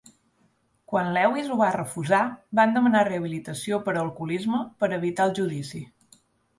[0.91, 2.23] Quan Lewis ho va refusar,
[2.61, 5.89] van demanar rehabilitació per alcoholisme per evitar el judici.